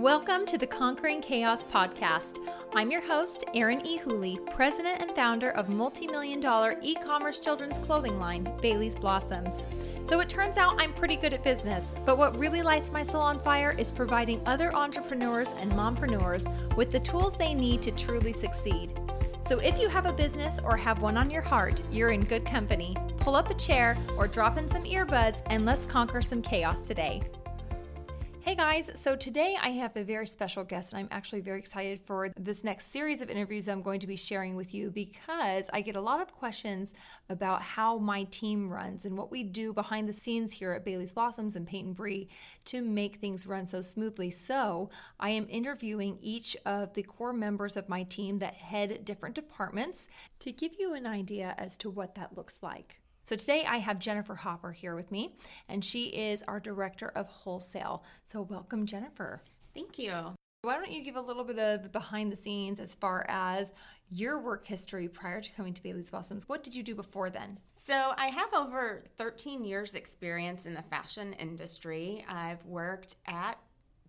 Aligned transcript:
Welcome 0.00 0.46
to 0.46 0.56
the 0.56 0.66
Conquering 0.66 1.20
Chaos 1.20 1.62
podcast. 1.62 2.38
I'm 2.74 2.90
your 2.90 3.06
host, 3.06 3.44
Erin 3.54 3.86
E. 3.86 3.98
Hooley, 3.98 4.40
president 4.50 5.02
and 5.02 5.14
founder 5.14 5.50
of 5.50 5.68
multi-million 5.68 6.40
dollar 6.40 6.78
e-commerce 6.80 7.38
children's 7.38 7.76
clothing 7.76 8.18
line, 8.18 8.50
Bailey's 8.62 8.96
Blossoms. 8.96 9.66
So 10.08 10.20
it 10.20 10.30
turns 10.30 10.56
out 10.56 10.80
I'm 10.80 10.94
pretty 10.94 11.16
good 11.16 11.34
at 11.34 11.44
business, 11.44 11.92
but 12.06 12.16
what 12.16 12.38
really 12.38 12.62
lights 12.62 12.90
my 12.90 13.02
soul 13.02 13.20
on 13.20 13.38
fire 13.40 13.74
is 13.76 13.92
providing 13.92 14.40
other 14.46 14.74
entrepreneurs 14.74 15.50
and 15.60 15.70
mompreneurs 15.72 16.46
with 16.76 16.90
the 16.90 17.00
tools 17.00 17.36
they 17.36 17.52
need 17.52 17.82
to 17.82 17.90
truly 17.90 18.32
succeed. 18.32 18.98
So 19.46 19.58
if 19.58 19.78
you 19.78 19.88
have 19.88 20.06
a 20.06 20.14
business 20.14 20.60
or 20.64 20.78
have 20.78 21.02
one 21.02 21.18
on 21.18 21.28
your 21.28 21.42
heart, 21.42 21.82
you're 21.90 22.12
in 22.12 22.22
good 22.22 22.46
company. 22.46 22.96
Pull 23.18 23.36
up 23.36 23.50
a 23.50 23.54
chair 23.54 23.98
or 24.16 24.26
drop 24.26 24.56
in 24.56 24.66
some 24.66 24.84
earbuds 24.84 25.42
and 25.50 25.66
let's 25.66 25.84
conquer 25.84 26.22
some 26.22 26.40
chaos 26.40 26.80
today. 26.88 27.20
Hey 28.50 28.56
guys, 28.56 28.90
so 28.96 29.14
today 29.14 29.56
I 29.62 29.68
have 29.68 29.96
a 29.96 30.02
very 30.02 30.26
special 30.26 30.64
guest, 30.64 30.92
and 30.92 30.98
I'm 30.98 31.08
actually 31.12 31.40
very 31.40 31.60
excited 31.60 32.00
for 32.00 32.32
this 32.36 32.64
next 32.64 32.90
series 32.90 33.20
of 33.20 33.30
interviews 33.30 33.68
I'm 33.68 33.80
going 33.80 34.00
to 34.00 34.08
be 34.08 34.16
sharing 34.16 34.56
with 34.56 34.74
you 34.74 34.90
because 34.90 35.70
I 35.72 35.82
get 35.82 35.94
a 35.94 36.00
lot 36.00 36.20
of 36.20 36.32
questions 36.34 36.92
about 37.28 37.62
how 37.62 37.98
my 37.98 38.24
team 38.24 38.68
runs 38.68 39.06
and 39.06 39.16
what 39.16 39.30
we 39.30 39.44
do 39.44 39.72
behind 39.72 40.08
the 40.08 40.12
scenes 40.12 40.52
here 40.52 40.72
at 40.72 40.84
Bailey's 40.84 41.12
Blossoms 41.12 41.54
and 41.54 41.64
Peyton 41.64 41.92
Bre 41.92 42.22
to 42.64 42.82
make 42.82 43.18
things 43.18 43.46
run 43.46 43.68
so 43.68 43.80
smoothly. 43.80 44.32
So 44.32 44.90
I 45.20 45.30
am 45.30 45.46
interviewing 45.48 46.18
each 46.20 46.56
of 46.66 46.92
the 46.94 47.04
core 47.04 47.32
members 47.32 47.76
of 47.76 47.88
my 47.88 48.02
team 48.02 48.40
that 48.40 48.54
head 48.54 49.04
different 49.04 49.36
departments 49.36 50.08
to 50.40 50.50
give 50.50 50.72
you 50.76 50.92
an 50.94 51.06
idea 51.06 51.54
as 51.56 51.76
to 51.76 51.88
what 51.88 52.16
that 52.16 52.36
looks 52.36 52.64
like. 52.64 52.96
So 53.30 53.36
today 53.36 53.64
I 53.64 53.76
have 53.76 54.00
Jennifer 54.00 54.34
Hopper 54.34 54.72
here 54.72 54.96
with 54.96 55.12
me, 55.12 55.36
and 55.68 55.84
she 55.84 56.06
is 56.06 56.42
our 56.48 56.58
director 56.58 57.12
of 57.14 57.28
wholesale. 57.28 58.02
So 58.24 58.42
welcome, 58.42 58.86
Jennifer. 58.86 59.40
Thank 59.72 60.00
you. 60.00 60.34
Why 60.62 60.74
don't 60.74 60.90
you 60.90 61.04
give 61.04 61.14
a 61.14 61.20
little 61.20 61.44
bit 61.44 61.60
of 61.60 61.92
behind 61.92 62.32
the 62.32 62.36
scenes 62.36 62.80
as 62.80 62.96
far 62.96 63.24
as 63.28 63.72
your 64.10 64.40
work 64.40 64.66
history 64.66 65.06
prior 65.06 65.40
to 65.40 65.52
coming 65.52 65.72
to 65.74 65.80
Bailey's 65.80 66.10
Blossoms? 66.10 66.48
What 66.48 66.64
did 66.64 66.74
you 66.74 66.82
do 66.82 66.96
before 66.96 67.30
then? 67.30 67.60
So, 67.70 68.14
I 68.16 68.26
have 68.30 68.52
over 68.52 69.04
13 69.16 69.62
years' 69.62 69.94
experience 69.94 70.66
in 70.66 70.74
the 70.74 70.82
fashion 70.82 71.32
industry. 71.34 72.24
I've 72.28 72.66
worked 72.66 73.14
at 73.26 73.60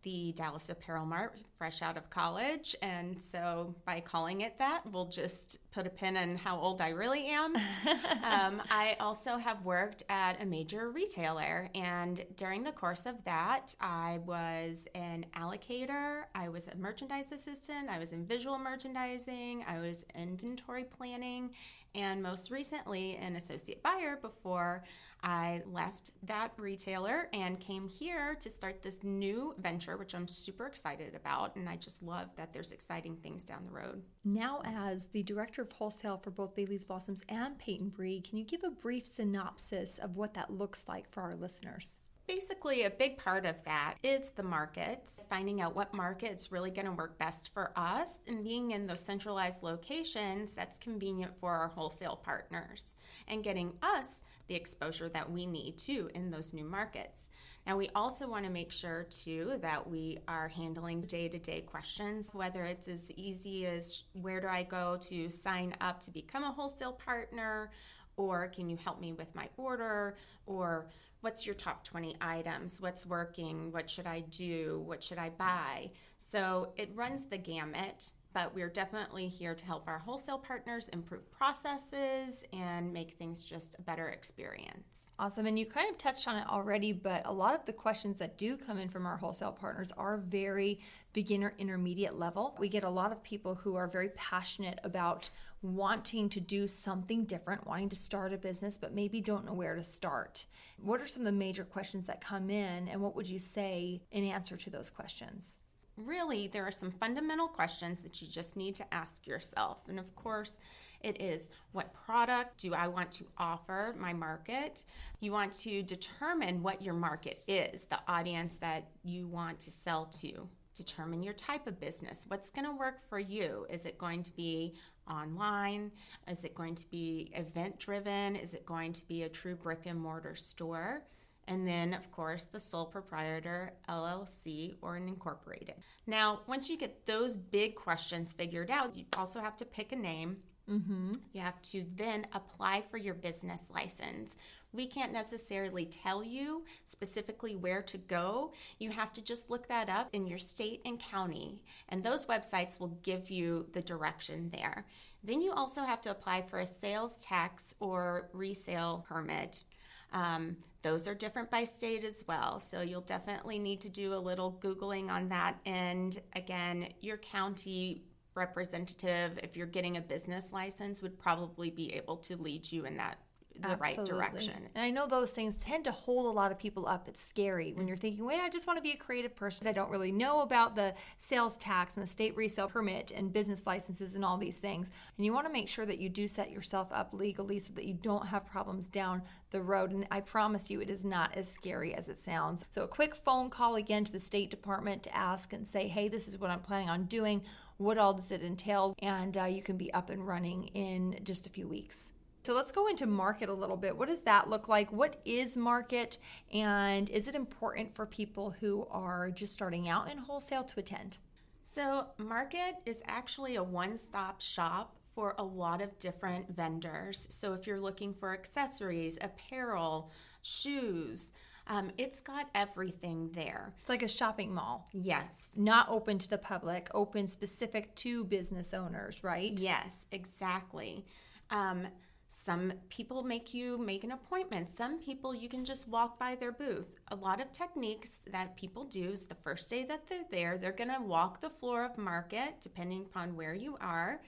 the 0.04 0.34
Dallas 0.34 0.70
Apparel 0.70 1.06
Mart 1.06 1.36
fresh 1.58 1.82
out 1.82 1.96
of 1.96 2.10
college. 2.10 2.76
And 2.82 3.22
so 3.22 3.76
by 3.86 4.00
calling 4.00 4.42
it 4.42 4.58
that, 4.58 4.82
we'll 4.92 5.06
just 5.06 5.60
put 5.72 5.86
a 5.86 5.90
pin 5.90 6.18
in 6.18 6.36
how 6.36 6.58
old 6.60 6.82
I 6.82 6.90
really 6.90 7.28
am. 7.28 7.56
um, 8.24 8.62
I 8.72 8.98
also 9.00 9.38
have 9.38 9.64
worked 9.64 10.04
at 10.10 10.42
a 10.42 10.46
major 10.46 10.90
retailer. 10.90 11.70
And 11.76 12.26
during 12.36 12.64
the 12.64 12.72
course 12.72 13.06
of 13.06 13.24
that, 13.26 13.76
I 13.80 14.20
was 14.26 14.88
an 14.96 15.26
allocator, 15.38 16.24
I 16.34 16.50
was 16.50 16.68
a 16.68 16.76
merchandise 16.78 17.32
assistant, 17.32 17.90
I 17.90 18.00
was 18.00 18.12
in 18.12 18.26
visual 18.26 18.58
merchandising, 18.58 19.64
I 19.68 19.80
was 19.80 20.04
inventory 20.16 20.86
planning, 20.86 21.52
and 21.96 22.22
most 22.22 22.52
recently 22.52 23.16
an 23.18 23.36
associate 23.36 23.84
buyer 23.84 24.18
before 24.22 24.84
I 25.24 25.62
left 25.66 26.12
that 26.24 26.52
retailer 26.58 27.28
and 27.34 27.60
came 27.60 27.88
here 27.88 28.36
to 28.40 28.50
start 28.50 28.82
this 28.82 29.04
new 29.04 29.54
venture, 29.60 29.98
which 29.98 30.16
I'm 30.16 30.28
super 30.28 30.66
excited 30.66 31.16
about. 31.16 31.56
And 31.56 31.70
I 31.70 31.76
just 31.76 32.02
love 32.02 32.30
that 32.36 32.54
there's 32.54 32.72
exciting 32.72 33.18
things 33.18 33.44
down 33.44 33.66
the 33.66 33.72
road. 33.72 34.02
Now, 34.26 34.62
as 34.66 35.08
the 35.08 35.24
director 35.24 35.62
of 35.62 35.72
wholesale 35.72 36.18
for 36.18 36.32
both 36.32 36.56
Bailey's 36.56 36.86
Blossoms 36.86 37.24
and 37.30 37.58
Peyton 37.60 37.90
Bre, 37.90 38.20
can 38.24 38.38
you 38.38 38.44
give 38.44 38.64
a 38.64 38.72
brief 38.72 39.06
synopsis 39.06 40.00
of 40.00 40.16
what 40.18 40.34
that 40.34 40.52
looks 40.52 40.86
like 40.88 41.10
for 41.12 41.22
our 41.22 41.36
listeners? 41.36 42.01
Basically, 42.34 42.84
a 42.84 42.90
big 42.90 43.18
part 43.18 43.46
of 43.46 43.62
that 43.66 43.96
is 44.04 44.30
the 44.30 44.42
markets, 44.42 45.20
finding 45.30 45.60
out 45.60 45.76
what 45.76 45.94
market's 45.94 46.50
really 46.50 46.72
going 46.72 46.86
to 46.86 46.94
work 46.94 47.20
best 47.20 47.54
for 47.54 47.74
us, 47.76 48.22
and 48.26 48.42
being 48.42 48.72
in 48.72 48.86
those 48.86 49.04
centralized 49.04 49.64
locations 49.64 50.54
that's 50.54 50.78
convenient 50.78 51.38
for 51.42 51.52
our 51.52 51.68
wholesale 51.68 52.16
partners, 52.16 52.96
and 53.28 53.44
getting 53.44 53.74
us 53.82 54.24
the 54.48 54.56
exposure 54.56 55.10
that 55.10 55.30
we 55.30 55.46
need 55.46 55.78
too 55.78 56.10
in 56.16 56.32
those 56.32 56.54
new 56.54 56.64
markets. 56.64 57.28
Now, 57.68 57.76
we 57.76 57.90
also 57.96 58.30
want 58.30 58.46
to 58.46 58.52
make 58.52 58.72
sure 58.72 59.08
too 59.10 59.58
that 59.62 59.86
we 59.86 60.18
are 60.30 60.48
handling 60.48 61.02
day 61.02 61.28
to 61.28 61.38
day 61.38 61.60
questions, 61.60 62.30
whether 62.32 62.64
it's 62.64 62.88
as 62.88 63.12
easy 63.18 63.66
as 63.66 64.04
where 64.14 64.40
do 64.40 64.48
I 64.48 64.64
go 64.64 64.98
to 65.02 65.28
sign 65.28 65.76
up 65.82 66.00
to 66.04 66.12
become 66.12 66.46
a 66.46 66.52
wholesale 66.54 66.94
partner, 66.94 67.72
or 68.16 68.48
can 68.48 68.70
you 68.70 68.78
help 68.78 69.02
me 69.02 69.12
with 69.12 69.36
my 69.36 69.50
order, 69.58 70.16
or 70.46 70.88
what's 71.22 71.46
your 71.46 71.56
top 71.56 71.84
20 71.84 72.18
items? 72.20 72.82
What's 72.82 73.06
working? 73.06 73.72
What 73.72 73.90
should 73.90 74.08
I 74.08 74.22
do? 74.22 74.84
What 74.86 75.04
should 75.04 75.18
I 75.18 75.30
buy? 75.30 75.92
So 76.18 76.74
it 76.76 76.92
runs 76.96 77.26
the 77.26 77.38
gamut, 77.38 78.14
but 78.34 78.54
we're 78.54 78.70
definitely 78.70 79.28
here 79.28 79.54
to 79.54 79.66
help 79.66 79.88
our 79.88 80.00
wholesale 80.00 80.38
partners 80.38 80.90
improve 80.90 81.30
processes 81.32 82.44
and 82.54 82.92
make 82.92 83.18
things 83.18 83.44
just 83.44 83.76
a 83.78 83.82
better 83.82 84.10
experience. 84.10 85.12
Awesome. 85.20 85.46
And 85.46 85.58
you 85.58 85.66
kind 85.66 85.90
of 85.90 85.98
touched 85.98 86.28
on 86.28 86.38
it 86.38 86.48
already, 86.48 86.94
but 86.94 87.22
a 87.26 87.34
lot 87.34 87.56
of 87.56 87.66
the 87.66 87.74
questions 87.74 88.18
that 88.20 88.38
do 88.38 88.58
come 88.58 88.78
in 88.78 88.90
from 88.90 89.06
our 89.06 89.18
wholesale 89.18 89.52
partners 89.52 89.92
are 89.98 90.18
very 90.18 90.80
beginner 91.14 91.54
intermediate 91.58 92.18
level. 92.18 92.56
We 92.60 92.70
get 92.70 92.84
a 92.84 92.90
lot 92.90 93.12
of 93.12 93.22
people 93.24 93.56
who 93.56 93.76
are 93.76 93.88
very 93.88 94.10
passionate 94.10 94.80
about 94.84 95.30
wanting 95.62 96.30
to 96.30 96.40
do 96.40 96.68
something 96.68 97.26
different, 97.26 97.68
wanting 97.68 97.90
to 97.90 97.96
start 97.96 98.34
a 98.34 98.38
business, 98.38 98.78
but 98.78 98.94
maybe 98.94 99.22
don't 99.22 99.46
know 99.46 99.54
where 99.54 99.76
to 99.76 99.84
start. 99.84 100.46
What 100.82 101.02
are 101.02 101.08
some 101.08 101.22
of 101.22 101.26
the 101.26 101.38
major 101.38 101.64
questions 101.64 102.06
that 102.08 102.22
come 102.22 102.50
in, 102.50 102.88
and 102.88 103.02
what 103.02 103.16
would 103.16 103.28
you 103.28 103.40
say 103.40 104.02
in 104.12 104.24
answer 104.24 104.58
to 104.58 104.70
those 104.70 104.90
questions? 104.90 105.58
Really, 105.98 106.48
there 106.48 106.66
are 106.66 106.72
some 106.72 106.92
fundamental 106.92 107.48
questions 107.48 108.02
that 108.02 108.22
you 108.22 108.28
just 108.28 108.56
need 108.56 108.76
to 108.76 108.94
ask 108.94 109.28
yourself. 109.28 109.80
And 109.88 110.00
of 110.00 110.16
course, 110.16 110.60
it 111.02 111.22
is 111.22 111.50
what 111.72 111.94
product 111.94 112.60
do 112.60 112.74
I 112.74 112.88
want 112.88 113.12
to 113.14 113.26
offer 113.38 113.96
my 114.00 114.14
market? 114.14 114.86
You 115.20 115.32
want 115.32 115.54
to 115.60 115.84
determine 115.84 116.62
what 116.62 116.82
your 116.82 116.94
market 116.94 117.44
is, 117.48 117.86
the 117.86 118.00
audience 118.08 118.56
that 118.56 118.88
you 119.04 119.28
want 119.28 119.60
to 119.62 119.72
sell 119.72 120.06
to. 120.22 120.48
Determine 120.74 121.22
your 121.22 121.34
type 121.34 121.68
of 121.68 121.80
business. 121.80 122.26
What's 122.28 122.50
going 122.50 122.66
to 122.66 122.76
work 122.76 123.08
for 123.10 123.20
you? 123.20 123.68
Is 123.70 123.86
it 123.86 123.98
going 123.98 124.24
to 124.24 124.32
be 124.32 124.76
online? 125.10 125.92
Is 126.28 126.44
it 126.46 126.56
going 126.56 126.76
to 126.76 126.90
be 126.90 127.32
event 127.34 127.78
driven? 127.78 128.36
Is 128.36 128.54
it 128.54 128.66
going 128.66 128.94
to 128.94 129.06
be 129.08 129.24
a 129.24 129.30
true 129.30 129.56
brick 129.56 129.82
and 129.86 130.00
mortar 130.00 130.36
store? 130.36 131.04
And 131.48 131.68
then, 131.68 131.94
of 131.94 132.12
course, 132.12 132.44
the 132.46 132.60
sole 132.60 132.86
proprietor, 132.86 133.74
LLC, 133.90 134.76
or 134.82 134.96
an 134.96 135.08
incorporated. 135.08 135.76
Now, 136.08 136.42
once 136.48 136.70
you 136.70 136.78
get 136.78 137.06
those 137.06 137.36
big 137.36 137.76
questions 137.76 138.34
figured 138.34 138.70
out, 138.70 138.96
you 138.96 139.06
also 139.18 139.42
have 139.42 139.58
to 139.58 139.66
pick 139.66 139.92
a 139.92 139.96
name. 139.96 140.38
Mm-hmm. 140.70 141.14
You 141.34 141.42
have 141.42 141.62
to 141.64 141.86
then 141.96 142.28
apply 142.34 142.84
for 142.90 142.98
your 142.98 143.16
business 143.16 143.70
license. 143.74 144.38
We 144.72 144.86
can't 144.86 145.12
necessarily 145.12 145.86
tell 145.86 146.24
you 146.24 146.64
specifically 146.86 147.58
where 147.58 147.82
to 147.82 147.98
go. 147.98 148.54
You 148.80 148.92
have 148.92 149.12
to 149.14 149.22
just 149.22 149.50
look 149.50 149.68
that 149.68 149.90
up 149.90 150.10
in 150.14 150.28
your 150.28 150.38
state 150.38 150.82
and 150.86 151.00
county, 151.00 151.62
and 151.90 152.02
those 152.02 152.28
websites 152.28 152.80
will 152.80 152.98
give 153.04 153.30
you 153.30 153.66
the 153.74 153.82
direction 153.82 154.50
there. 154.54 154.86
Then 155.24 155.42
you 155.42 155.52
also 155.52 155.82
have 155.84 156.02
to 156.02 156.12
apply 156.12 156.44
for 156.44 156.60
a 156.60 156.66
sales 156.66 157.26
tax 157.26 157.76
or 157.80 158.30
resale 158.32 159.06
permit. 159.08 159.66
Um, 160.12 160.58
those 160.82 161.08
are 161.08 161.14
different 161.14 161.52
by 161.52 161.64
state 161.64 162.04
as 162.04 162.24
well. 162.28 162.60
So 162.60 162.82
you'll 162.82 163.02
definitely 163.02 163.60
need 163.60 163.82
to 163.82 163.90
do 163.90 164.14
a 164.14 164.16
little 164.16 164.60
Googling 164.62 165.10
on 165.10 165.30
that. 165.30 165.60
And 165.66 166.20
again, 166.36 166.90
your 167.02 167.18
county 167.18 168.04
representative, 168.34 169.40
if 169.44 169.56
you're 169.56 169.68
getting 169.68 169.98
a 169.98 170.02
business 170.02 170.52
license, 170.52 171.02
would 171.02 171.20
probably 171.20 171.70
be 171.70 171.94
able 171.94 172.18
to 172.18 172.36
lead 172.38 172.72
you 172.72 172.86
in 172.86 172.98
that 172.98 173.18
the 173.62 173.70
Absolutely. 173.70 173.98
right 173.98 174.06
direction. 174.06 174.70
And 174.76 174.84
I 174.84 174.90
know 174.90 175.08
those 175.08 175.32
things 175.32 175.56
tend 175.56 175.84
to 175.86 175.92
hold 175.92 176.26
a 176.26 176.30
lot 176.30 176.52
of 176.52 176.58
people 176.58 176.88
up. 176.88 177.08
It's 177.08 177.24
scary 177.24 177.74
when 177.74 177.88
you're 177.88 177.98
thinking, 177.98 178.26
wait, 178.26 178.40
I 178.40 178.50
just 178.50 178.68
want 178.68 178.78
to 178.78 178.84
be 178.84 178.92
a 178.92 178.98
creative 178.98 179.36
person. 179.36 179.68
I 179.68 179.72
don't 179.72 179.90
really 179.90 180.12
know 180.12 180.42
about 180.42 180.76
the 180.76 180.94
sales 181.18 181.58
tax 181.58 181.96
and 181.96 182.04
the 182.04 182.10
state 182.10 182.36
resale 182.36 182.68
permit 182.68 183.12
and 183.12 183.32
business 183.32 183.64
licenses 183.66 184.16
and 184.16 184.26
all 184.26 184.38
these 184.38 184.58
things. 184.58 184.90
And 185.18 185.26
you 185.26 185.34
want 185.34 185.48
to 185.48 185.54
make 185.54 185.70
sure 185.70 185.86
that 185.86 186.00
you 186.00 186.10
do 186.10 186.28
set 186.28 186.52
yourself 186.52 186.88
up 186.92 187.14
legally 187.14 187.60
so 187.60 187.74
that 187.74 187.86
you 187.86 187.94
don't 187.94 188.28
have 188.28 188.46
problems 188.46 188.88
down 188.88 189.22
the 189.52 189.62
road. 189.62 189.92
And 189.92 190.08
I 190.10 190.22
promise 190.22 190.70
you, 190.70 190.82
it 190.82 190.90
is 190.90 191.06
not 191.06 191.36
as 191.36 191.48
scary 191.50 191.94
as 191.94 192.10
it 192.10 192.24
sounds. 192.24 192.66
So 192.70 192.84
a 192.84 192.88
quick 192.88 193.16
phone 193.16 193.50
call 193.50 193.76
again 193.76 194.04
to 194.06 194.12
the 194.12 194.20
State 194.20 194.50
Department 194.50 195.04
to 195.04 195.16
ask 195.16 195.54
and 195.54 195.66
say, 195.66 195.88
hey, 195.88 196.08
this 196.08 196.28
is 196.28 196.40
what 196.40 196.50
I'm 196.50 196.62
planning 196.62 196.90
on 196.90 197.06
doing. 197.06 197.44
What 197.78 197.98
all 197.98 198.14
does 198.14 198.32
it 198.32 198.44
entail? 198.44 198.96
And 199.00 199.38
uh, 199.38 199.46
you 199.46 199.62
can 199.62 199.78
be 199.78 199.92
up 199.94 200.10
and 200.10 200.26
running 200.26 200.68
in 200.68 201.20
just 201.24 201.48
a 201.48 201.50
few 201.50 201.68
weeks. 201.68 202.12
So 202.44 202.54
let's 202.54 202.72
go 202.72 202.88
into 202.88 203.06
market 203.06 203.50
a 203.50 203.54
little 203.54 203.78
bit. 203.78 203.96
What 203.96 204.10
does 204.10 204.22
that 204.22 204.50
look 204.50 204.68
like? 204.68 204.92
What 204.92 205.22
is 205.26 205.56
market? 205.56 206.18
And 206.52 207.10
is 207.10 207.28
it 207.28 207.36
important 207.36 207.94
for 207.94 208.06
people 208.06 208.56
who 208.60 208.88
are 208.90 209.30
just 209.30 209.54
starting 209.54 209.90
out 209.90 210.12
in 210.12 210.18
wholesale 210.18 210.64
to 210.64 210.80
attend? 210.80 211.20
So, 211.64 212.08
market 212.18 212.76
is 212.86 213.04
actually 213.08 213.56
a 213.56 213.64
one 213.64 213.96
stop 213.96 214.42
shop 214.42 214.98
for 215.14 215.36
a 215.38 215.44
lot 215.44 215.82
of 215.82 215.98
different 216.00 216.56
vendors. 216.56 217.28
So, 217.30 217.54
if 217.54 217.68
you're 217.68 217.80
looking 217.80 218.14
for 218.14 218.34
accessories, 218.34 219.18
apparel, 219.22 220.12
shoes, 220.42 221.34
Um, 221.68 221.92
it's 221.98 222.22
got 222.22 222.50
everything 222.56 223.30
there. 223.34 223.74
It's 223.80 223.88
like 223.88 224.02
a 224.02 224.08
shopping 224.08 224.52
mall. 224.54 224.90
Yes. 224.94 225.52
Not 225.56 225.88
open 225.90 226.18
to 226.18 226.28
the 226.30 226.40
public, 226.40 226.90
open 226.94 227.28
specific 227.28 227.94
to 227.98 228.24
business 228.26 228.74
owners, 228.74 229.24
right? 229.24 229.58
Yes, 229.58 230.08
exactly. 230.12 231.06
Um, 231.52 231.88
some 232.34 232.74
people 232.90 233.24
make 233.24 233.54
you 233.54 233.78
make 233.78 234.06
an 234.06 234.14
appointment. 234.14 234.70
Some 234.70 235.00
people 235.00 235.36
you 235.36 235.50
can 235.50 235.66
just 235.66 235.88
walk 235.88 236.18
by 236.18 236.36
their 236.36 236.54
booth. 236.54 236.90
A 237.10 237.16
lot 237.16 237.42
of 237.42 237.52
techniques 237.52 238.22
that 238.32 238.56
people 238.56 238.86
do 238.86 239.10
is 239.10 239.26
the 239.26 239.36
first 239.36 239.70
day 239.70 239.84
that 239.84 240.08
they're 240.08 240.24
there, 240.32 240.58
they're 240.58 240.72
going 240.72 240.94
to 240.94 241.02
walk 241.02 241.42
the 241.42 241.50
floor 241.50 241.84
of 241.84 241.98
market, 241.98 242.56
depending 242.62 243.06
upon 243.06 243.36
where 243.36 243.54
you 243.54 243.78
are. 243.82 244.22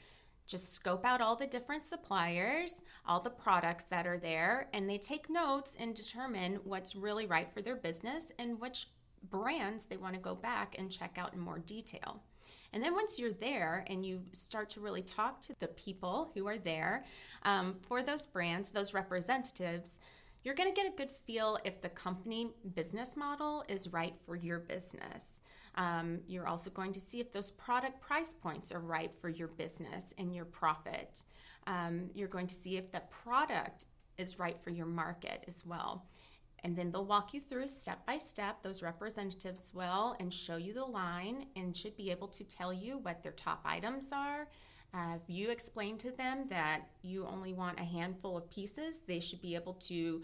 Just 0.46 0.74
scope 0.74 1.06
out 1.06 1.22
all 1.22 1.38
the 1.38 1.48
different 1.48 1.86
suppliers, 1.86 2.84
all 3.08 3.22
the 3.22 3.30
products 3.30 3.86
that 3.86 4.06
are 4.06 4.20
there, 4.20 4.68
and 4.74 4.88
they 4.88 4.98
take 4.98 5.30
notes 5.30 5.78
and 5.80 5.96
determine 5.96 6.60
what's 6.66 6.98
really 6.98 7.26
right 7.26 7.52
for 7.54 7.62
their 7.62 7.78
business 7.78 8.34
and 8.38 8.60
which 8.60 8.88
brands 9.30 9.86
they 9.86 9.98
want 9.98 10.14
to 10.14 10.20
go 10.20 10.36
back 10.36 10.76
and 10.78 10.92
check 10.92 11.18
out 11.18 11.34
in 11.34 11.40
more 11.40 11.60
detail. 11.60 12.22
And 12.74 12.84
then 12.84 12.94
once 12.94 13.20
you're 13.20 13.32
there 13.32 13.86
and 13.88 14.06
you 14.06 14.22
start 14.34 14.70
to 14.72 14.80
really 14.82 15.04
talk 15.04 15.40
to 15.42 15.54
the 15.60 15.68
people 15.70 16.32
who 16.34 16.48
are 16.48 16.58
there 16.58 17.06
um, 17.44 17.76
for 17.88 18.02
those 18.02 18.26
brands, 18.26 18.70
those 18.70 18.94
representatives, 18.94 20.00
you're 20.44 20.56
going 20.56 20.74
to 20.74 20.76
get 20.76 20.92
a 20.92 20.96
good 20.96 21.12
feel 21.26 21.58
if 21.64 21.82
the 21.82 21.90
company 21.90 22.50
business 22.76 23.16
model 23.16 23.64
is 23.70 23.94
right 23.94 24.16
for 24.26 24.36
your 24.36 24.60
business. 24.60 25.40
Um, 25.76 26.20
you're 26.28 26.48
also 26.48 26.70
going 26.70 26.92
to 26.94 27.00
see 27.00 27.20
if 27.20 27.32
those 27.32 27.52
product 27.52 28.02
price 28.02 28.34
points 28.34 28.72
are 28.72 28.80
right 28.80 29.12
for 29.22 29.30
your 29.30 29.48
business 29.48 30.14
and 30.18 30.36
your 30.36 30.46
profit. 30.46 31.24
Um, 31.66 32.10
you're 32.14 32.28
going 32.28 32.48
to 32.48 32.54
see 32.56 32.78
if 32.78 32.92
the 32.92 33.02
product 33.10 33.86
is 34.18 34.38
right 34.38 34.58
for 34.62 34.70
your 34.70 34.86
market 34.86 35.44
as 35.48 35.66
well. 35.66 36.06
And 36.64 36.78
then 36.78 36.92
they'll 36.92 37.06
walk 37.06 37.34
you 37.34 37.42
through 37.42 37.68
step 37.68 38.06
by 38.06 38.18
step. 38.18 38.64
Those 38.64 38.82
representatives 38.82 39.72
will 39.74 40.16
and 40.20 40.34
show 40.34 40.56
you 40.56 40.74
the 40.74 40.86
line 40.86 41.48
and 41.56 41.76
should 41.76 41.98
be 41.98 42.10
able 42.10 42.30
to 42.30 42.44
tell 42.44 42.72
you 42.72 43.00
what 43.00 43.22
their 43.22 43.34
top 43.34 43.62
items 43.66 44.12
are. 44.14 44.48
Uh, 44.94 45.16
if 45.16 45.28
you 45.28 45.50
explain 45.50 45.98
to 45.98 46.12
them 46.12 46.46
that 46.50 46.82
you 47.02 47.26
only 47.26 47.52
want 47.52 47.80
a 47.80 47.84
handful 47.84 48.38
of 48.38 48.50
pieces, 48.50 49.02
they 49.08 49.20
should 49.20 49.42
be 49.42 49.56
able 49.56 49.74
to 49.74 50.22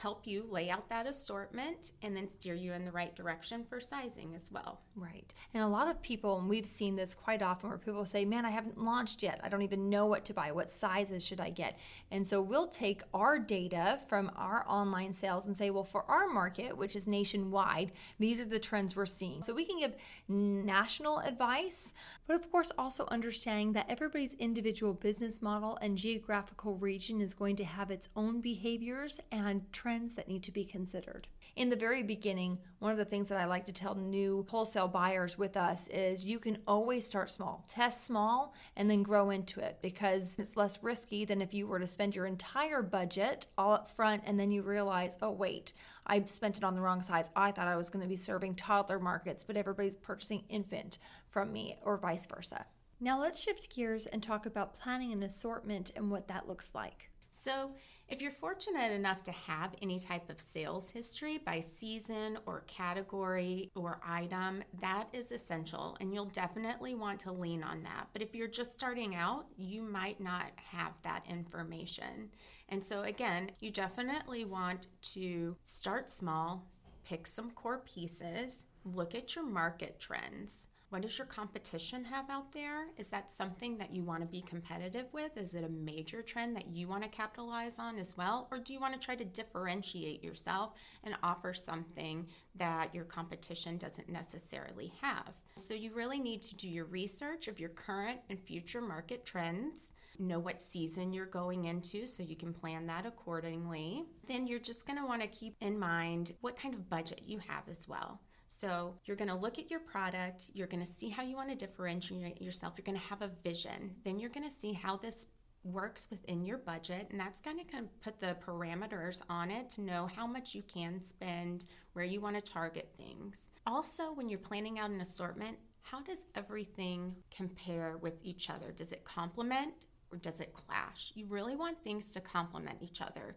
help 0.00 0.26
you 0.26 0.46
lay 0.48 0.70
out 0.70 0.88
that 0.88 1.06
assortment 1.06 1.92
and 2.02 2.16
then 2.16 2.28
steer 2.28 2.54
you 2.54 2.72
in 2.72 2.84
the 2.84 2.92
right 2.92 3.16
direction 3.16 3.64
for 3.68 3.80
sizing 3.80 4.32
as 4.34 4.50
well. 4.52 4.80
Right. 4.94 5.34
And 5.54 5.62
a 5.62 5.68
lot 5.68 5.88
of 5.88 6.00
people, 6.02 6.38
and 6.38 6.48
we've 6.48 6.66
seen 6.66 6.94
this 6.94 7.14
quite 7.14 7.42
often 7.42 7.68
where 7.68 7.78
people 7.78 8.04
say, 8.04 8.24
Man, 8.24 8.46
I 8.46 8.50
haven't 8.50 8.78
launched 8.78 9.22
yet. 9.22 9.40
I 9.42 9.48
don't 9.48 9.62
even 9.62 9.90
know 9.90 10.06
what 10.06 10.24
to 10.26 10.34
buy. 10.34 10.52
What 10.52 10.70
sizes 10.70 11.24
should 11.24 11.40
I 11.40 11.50
get? 11.50 11.78
And 12.10 12.24
so 12.24 12.40
we'll 12.40 12.68
take 12.68 13.02
our 13.12 13.38
data 13.38 13.98
from 14.06 14.30
our 14.36 14.64
online 14.68 15.12
sales 15.12 15.46
and 15.46 15.56
say, 15.56 15.70
Well, 15.70 15.84
for 15.84 16.04
our 16.08 16.28
market, 16.28 16.76
which 16.76 16.94
is 16.94 17.08
nationwide, 17.08 17.92
these 18.18 18.40
are 18.40 18.44
the 18.44 18.58
trends 18.58 18.94
we're 18.94 19.06
seeing. 19.06 19.42
So 19.42 19.52
we 19.52 19.64
can 19.64 19.80
give 19.80 19.96
national 20.28 21.18
advice, 21.20 21.92
but 22.26 22.36
of 22.36 22.50
course, 22.52 22.70
also 22.78 23.06
understanding 23.08 23.72
that 23.72 23.86
everybody's 23.88 24.34
individual 24.34 24.94
business 24.94 25.42
model 25.42 25.76
and 25.82 25.98
geographical 25.98 26.76
region 26.76 27.20
is 27.20 27.34
going 27.34 27.56
to 27.56 27.64
have 27.64 27.90
its 27.90 28.08
own 28.14 28.40
behaviors 28.40 29.18
and 29.32 29.62
trends 29.72 29.87
trends 29.88 30.12
that 30.12 30.28
need 30.28 30.42
to 30.42 30.52
be 30.52 30.66
considered. 30.66 31.26
In 31.56 31.70
the 31.70 31.76
very 31.76 32.02
beginning, 32.02 32.58
one 32.78 32.92
of 32.92 32.98
the 32.98 33.06
things 33.06 33.26
that 33.30 33.40
I 33.40 33.46
like 33.46 33.64
to 33.64 33.72
tell 33.72 33.94
new 33.94 34.44
wholesale 34.50 34.86
buyers 34.86 35.38
with 35.38 35.56
us 35.56 35.88
is 35.88 36.26
you 36.26 36.38
can 36.38 36.58
always 36.66 37.06
start 37.06 37.30
small, 37.30 37.64
test 37.68 38.04
small, 38.04 38.52
and 38.76 38.90
then 38.90 39.02
grow 39.02 39.30
into 39.30 39.60
it 39.60 39.78
because 39.80 40.36
it's 40.38 40.58
less 40.58 40.82
risky 40.82 41.24
than 41.24 41.40
if 41.40 41.54
you 41.54 41.66
were 41.66 41.78
to 41.78 41.86
spend 41.86 42.14
your 42.14 42.26
entire 42.26 42.82
budget 42.82 43.46
all 43.56 43.72
up 43.72 43.90
front 43.90 44.24
and 44.26 44.38
then 44.38 44.50
you 44.50 44.60
realize, 44.60 45.16
oh, 45.22 45.30
wait, 45.30 45.72
I 46.06 46.22
spent 46.26 46.58
it 46.58 46.64
on 46.64 46.74
the 46.74 46.82
wrong 46.82 47.00
size. 47.00 47.30
I 47.34 47.50
thought 47.50 47.66
I 47.66 47.76
was 47.76 47.88
going 47.88 48.02
to 48.02 48.08
be 48.10 48.16
serving 48.16 48.56
toddler 48.56 48.98
markets, 48.98 49.42
but 49.42 49.56
everybody's 49.56 49.96
purchasing 49.96 50.44
infant 50.50 50.98
from 51.30 51.50
me, 51.50 51.78
or 51.80 51.96
vice 51.96 52.26
versa. 52.26 52.66
Now, 53.00 53.18
let's 53.18 53.40
shift 53.40 53.74
gears 53.74 54.04
and 54.04 54.22
talk 54.22 54.44
about 54.44 54.74
planning 54.74 55.14
an 55.14 55.22
assortment 55.22 55.92
and 55.96 56.10
what 56.10 56.28
that 56.28 56.46
looks 56.46 56.72
like. 56.74 57.08
So, 57.40 57.70
if 58.08 58.20
you're 58.20 58.32
fortunate 58.32 58.90
enough 58.90 59.22
to 59.24 59.30
have 59.30 59.76
any 59.80 60.00
type 60.00 60.28
of 60.28 60.40
sales 60.40 60.90
history 60.90 61.38
by 61.38 61.60
season 61.60 62.36
or 62.46 62.64
category 62.66 63.70
or 63.76 64.00
item, 64.04 64.64
that 64.80 65.06
is 65.12 65.30
essential 65.30 65.96
and 66.00 66.12
you'll 66.12 66.24
definitely 66.24 66.96
want 66.96 67.20
to 67.20 67.32
lean 67.32 67.62
on 67.62 67.84
that. 67.84 68.08
But 68.12 68.22
if 68.22 68.34
you're 68.34 68.48
just 68.48 68.72
starting 68.72 69.14
out, 69.14 69.46
you 69.56 69.82
might 69.82 70.20
not 70.20 70.46
have 70.56 70.94
that 71.04 71.24
information. 71.28 72.30
And 72.70 72.84
so, 72.84 73.02
again, 73.02 73.52
you 73.60 73.70
definitely 73.70 74.44
want 74.44 74.88
to 75.12 75.54
start 75.62 76.10
small, 76.10 76.66
pick 77.04 77.24
some 77.24 77.52
core 77.52 77.84
pieces, 77.84 78.64
look 78.84 79.14
at 79.14 79.36
your 79.36 79.44
market 79.44 80.00
trends. 80.00 80.66
What 80.90 81.02
does 81.02 81.18
your 81.18 81.26
competition 81.26 82.02
have 82.04 82.30
out 82.30 82.50
there? 82.52 82.86
Is 82.96 83.08
that 83.08 83.30
something 83.30 83.76
that 83.76 83.94
you 83.94 84.02
want 84.02 84.22
to 84.22 84.26
be 84.26 84.40
competitive 84.40 85.12
with? 85.12 85.36
Is 85.36 85.52
it 85.52 85.62
a 85.62 85.68
major 85.68 86.22
trend 86.22 86.56
that 86.56 86.68
you 86.68 86.88
want 86.88 87.02
to 87.02 87.10
capitalize 87.10 87.78
on 87.78 87.98
as 87.98 88.16
well? 88.16 88.48
Or 88.50 88.58
do 88.58 88.72
you 88.72 88.80
want 88.80 88.94
to 88.94 89.00
try 89.00 89.14
to 89.14 89.24
differentiate 89.24 90.24
yourself 90.24 90.72
and 91.04 91.14
offer 91.22 91.52
something 91.52 92.26
that 92.54 92.94
your 92.94 93.04
competition 93.04 93.76
doesn't 93.76 94.08
necessarily 94.08 94.90
have? 95.02 95.34
So, 95.56 95.74
you 95.74 95.92
really 95.92 96.20
need 96.20 96.40
to 96.42 96.56
do 96.56 96.68
your 96.68 96.86
research 96.86 97.48
of 97.48 97.60
your 97.60 97.70
current 97.70 98.20
and 98.30 98.40
future 98.40 98.80
market 98.80 99.26
trends 99.26 99.92
know 100.18 100.38
what 100.38 100.60
season 100.60 101.12
you're 101.12 101.26
going 101.26 101.66
into 101.66 102.06
so 102.06 102.22
you 102.22 102.34
can 102.34 102.52
plan 102.52 102.86
that 102.86 103.06
accordingly. 103.06 104.04
Then 104.26 104.46
you're 104.46 104.58
just 104.58 104.86
going 104.86 104.98
to 104.98 105.06
want 105.06 105.22
to 105.22 105.28
keep 105.28 105.54
in 105.60 105.78
mind 105.78 106.32
what 106.40 106.58
kind 106.58 106.74
of 106.74 106.88
budget 106.88 107.22
you 107.24 107.38
have 107.38 107.68
as 107.68 107.86
well. 107.86 108.20
So 108.48 108.94
you're 109.04 109.16
going 109.16 109.28
to 109.28 109.36
look 109.36 109.58
at 109.58 109.70
your 109.70 109.80
product, 109.80 110.46
you're 110.54 110.66
going 110.66 110.84
to 110.84 110.90
see 110.90 111.10
how 111.10 111.22
you 111.22 111.36
want 111.36 111.50
to 111.50 111.54
differentiate 111.54 112.40
yourself, 112.40 112.74
you're 112.76 112.84
going 112.84 112.98
to 112.98 113.08
have 113.08 113.20
a 113.20 113.30
vision. 113.44 113.94
Then 114.04 114.18
you're 114.18 114.30
going 114.30 114.48
to 114.48 114.54
see 114.54 114.72
how 114.72 114.96
this 114.96 115.26
works 115.64 116.08
within 116.10 116.46
your 116.46 116.56
budget, 116.56 117.08
and 117.10 117.20
that's 117.20 117.40
going 117.40 117.58
to 117.58 117.64
kind 117.64 117.84
of 117.84 118.00
put 118.00 118.18
the 118.20 118.36
parameters 118.44 119.20
on 119.28 119.50
it 119.50 119.68
to 119.70 119.82
know 119.82 120.08
how 120.16 120.26
much 120.26 120.54
you 120.54 120.62
can 120.62 121.00
spend, 121.02 121.66
where 121.92 122.06
you 122.06 122.22
want 122.22 122.36
to 122.36 122.52
target 122.52 122.90
things. 122.96 123.50
Also, 123.66 124.14
when 124.14 124.30
you're 124.30 124.38
planning 124.38 124.78
out 124.78 124.90
an 124.90 125.02
assortment, 125.02 125.58
how 125.82 126.00
does 126.00 126.24
everything 126.34 127.14
compare 127.30 127.98
with 127.98 128.14
each 128.22 128.48
other? 128.48 128.72
Does 128.72 128.92
it 128.92 129.04
complement 129.04 129.74
or 130.10 130.16
does 130.16 130.40
it 130.40 130.54
clash? 130.54 131.12
You 131.14 131.26
really 131.26 131.54
want 131.54 131.84
things 131.84 132.14
to 132.14 132.20
complement 132.20 132.78
each 132.80 133.02
other. 133.02 133.36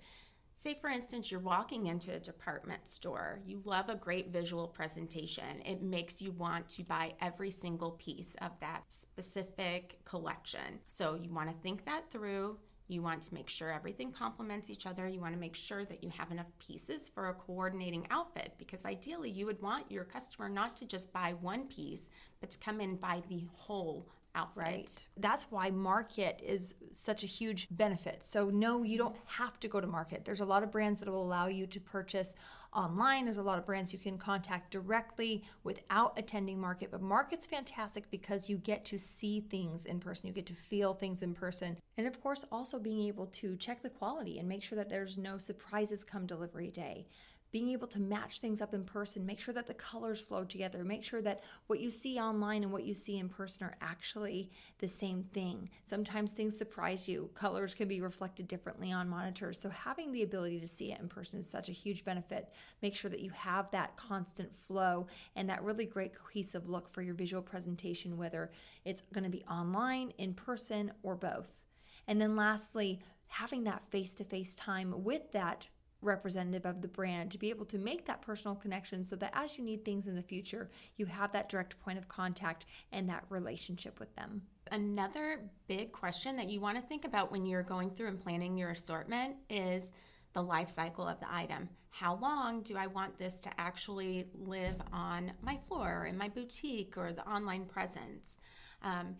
Say, 0.56 0.78
for 0.80 0.90
instance, 0.90 1.32
you're 1.32 1.40
walking 1.40 1.88
into 1.88 2.14
a 2.14 2.20
department 2.20 2.88
store. 2.88 3.40
You 3.46 3.62
love 3.66 3.90
a 3.90 3.96
great 3.96 4.32
visual 4.32 4.68
presentation. 4.68 5.62
It 5.66 5.82
makes 5.82 6.22
you 6.22 6.32
want 6.34 6.70
to 6.70 6.84
buy 6.84 7.14
every 7.20 7.50
single 7.50 7.92
piece 7.92 8.36
of 8.42 8.52
that 8.60 8.84
specific 8.90 10.00
collection. 10.06 10.80
So, 10.86 11.16
you 11.16 11.34
want 11.34 11.50
to 11.50 11.56
think 11.64 11.86
that 11.86 12.12
through. 12.12 12.58
You 12.92 13.02
want 13.02 13.22
to 13.22 13.34
make 13.34 13.48
sure 13.48 13.72
everything 13.72 14.12
complements 14.12 14.70
each 14.70 14.86
other. 14.86 15.08
You 15.08 15.22
want 15.22 15.34
to 15.34 15.40
make 15.40 15.56
sure 15.56 15.86
that 15.86 16.04
you 16.04 16.10
have 16.10 16.30
enough 16.30 16.52
pieces 16.60 17.08
for 17.08 17.30
a 17.30 17.34
coordinating 17.34 18.06
outfit 18.12 18.54
because 18.58 18.86
ideally 18.86 19.30
you 19.30 19.46
would 19.46 19.62
want 19.62 19.90
your 19.90 20.04
customer 20.04 20.50
not 20.50 20.76
to 20.76 20.86
just 20.86 21.14
buy 21.14 21.34
one 21.40 21.68
piece, 21.68 22.10
but 22.42 22.50
to 22.50 22.58
come 22.58 22.82
in 22.82 22.98
buy 22.98 23.24
the 23.30 23.48
whole 23.56 24.10
outfit. 24.36 24.64
Right. 24.64 25.08
That's 25.18 25.46
why 25.50 25.70
market 25.70 26.42
is 26.44 26.76
such 26.92 27.24
a 27.24 27.28
huge 27.28 27.68
benefit. 27.72 28.22
So, 28.24 28.50
no, 28.50 28.84
you 28.84 28.98
don't 28.98 29.16
have 29.26 29.60
to 29.62 29.68
go 29.68 29.82
to 29.82 29.88
market. 29.88 30.26
There's 30.26 30.42
a 30.42 30.46
lot 30.46 30.64
of 30.64 30.72
brands 30.72 31.00
that 31.00 31.10
will 31.10 31.24
allow 31.24 31.48
you 31.48 31.68
to 31.68 31.80
purchase 31.80 32.34
online. 32.74 33.26
There's 33.26 33.38
a 33.38 33.44
lot 33.44 33.58
of 33.58 33.66
brands 33.66 33.92
you 33.92 34.00
can 34.00 34.18
contact 34.18 34.72
directly 34.72 35.44
without 35.64 36.18
attending 36.18 36.60
market. 36.60 36.92
But 36.92 37.02
market's 37.02 37.46
fantastic 37.46 38.10
because 38.10 38.50
you 38.50 38.58
get 38.58 38.86
to 38.86 38.98
see 38.98 39.42
things 39.42 39.86
in 39.86 40.00
person, 40.00 40.28
you 40.28 40.34
get 40.34 40.46
to 40.48 40.54
feel 40.54 40.94
things 40.94 41.24
in 41.24 41.34
person. 41.34 41.78
And 41.98 42.08
of 42.08 42.22
course, 42.22 42.46
also 42.52 42.80
being 42.80 43.02
able 43.08 43.28
to 43.28 43.56
check 43.58 43.82
the 43.82 43.90
quality 43.90 44.40
and 44.40 44.48
make 44.48 44.64
sure 44.64 44.78
that 44.78 44.90
there's 44.90 45.18
no 45.18 45.38
surprises 45.38 46.04
come 46.04 46.26
delivery 46.26 46.70
day 46.70 47.08
being 47.52 47.70
able 47.70 47.88
to 47.88 48.00
match 48.00 48.40
things 48.40 48.62
up 48.62 48.74
in 48.74 48.84
person, 48.84 49.26
make 49.26 49.40
sure 49.40 49.54
that 49.54 49.68
the 49.68 49.74
colors 49.74 50.22
flow 50.22 50.44
together, 50.44 50.84
make 50.84 51.04
sure 51.04 51.22
that 51.22 51.44
what 51.68 51.82
you 51.82 51.92
see 51.92 52.18
online 52.18 52.64
and 52.64 52.72
what 52.72 52.84
you 52.84 52.94
see 52.94 53.18
in 53.18 53.28
person 53.28 53.64
are 53.66 53.76
actually 53.82 54.50
the 54.80 54.88
same 54.88 55.24
thing. 55.34 55.70
Sometimes 55.84 56.32
things 56.32 56.58
surprise 56.58 57.10
you. 57.10 57.30
Colors 57.34 57.74
can 57.74 57.88
be 57.88 58.00
reflected 58.00 58.48
differently 58.48 58.92
on 58.92 59.10
monitors. 59.10 59.60
So 59.60 59.70
having 59.70 60.12
the 60.12 60.24
ability 60.24 60.60
to 60.62 60.68
see 60.68 60.92
it 60.94 61.00
in 61.02 61.10
person 61.10 61.40
is 61.40 61.50
such 61.50 61.68
a 61.68 61.74
huge 61.74 62.06
benefit. 62.06 62.54
Make 62.82 62.96
sure 62.96 63.12
that 63.12 63.20
you 63.20 63.32
have 63.32 63.70
that 63.72 63.98
constant 63.98 64.56
flow 64.56 65.08
and 65.36 65.50
that 65.50 65.64
really 65.64 65.86
great 65.86 66.14
cohesive 66.14 66.70
look 66.70 66.92
for 66.94 67.02
your 67.02 67.16
visual 67.16 67.44
presentation, 67.44 68.18
whether 68.18 68.52
it's 68.86 69.04
going 69.14 69.26
to 69.26 69.30
be 69.30 69.44
online, 69.46 70.14
in 70.18 70.34
person, 70.34 70.92
or 71.04 71.16
both. 71.16 71.62
And 72.08 72.20
then 72.20 72.36
lastly, 72.36 73.02
having 73.28 73.64
that 73.66 73.86
face 73.90 74.14
to 74.16 74.24
face 74.24 74.56
time 74.56 74.94
with 75.04 75.32
that 75.32 75.68
representative 76.02 76.66
of 76.66 76.82
the 76.82 76.88
brand 76.88 77.32
to 77.32 77.38
be 77.38 77.50
able 77.50 77.66
to 77.66 77.78
make 77.78 78.06
that 78.06 78.22
personal 78.22 78.56
connection 78.56 79.04
so 79.04 79.16
that 79.16 79.32
as 79.36 79.58
you 79.58 79.64
need 79.64 79.86
things 79.86 80.08
in 80.08 80.16
the 80.16 80.22
future, 80.22 80.70
you 80.98 81.06
have 81.06 81.32
that 81.32 81.50
direct 81.50 81.80
point 81.80 81.98
of 81.98 82.08
contact 82.08 82.66
and 82.92 83.08
that 83.10 83.24
relationship 83.30 84.00
with 84.00 84.14
them. 84.16 84.42
Another 84.72 85.42
big 85.68 85.92
question 85.92 86.36
that 86.38 86.50
you 86.50 86.60
want 86.60 86.78
to 86.78 86.84
think 86.84 87.06
about 87.06 87.32
when 87.32 87.46
you're 87.46 87.64
going 87.64 87.90
through 87.90 88.08
and 88.08 88.20
planning 88.20 88.58
your 88.58 88.72
assortment 88.72 89.36
is 89.50 89.94
the 90.34 90.42
life 90.42 90.70
cycle 90.70 91.08
of 91.08 91.20
the 91.20 91.34
item. 91.34 91.70
How 91.90 92.16
long 92.16 92.62
do 92.62 92.78
I 92.78 92.88
want 92.88 93.18
this 93.18 93.40
to 93.42 93.50
actually 93.60 94.26
live 94.34 94.76
on 94.94 95.34
my 95.42 95.60
floor, 95.68 96.06
in 96.06 96.18
my 96.18 96.30
boutique, 96.30 96.98
or 96.98 97.12
the 97.12 97.28
online 97.30 97.66
presence? 97.66 98.40
Um, 98.82 99.18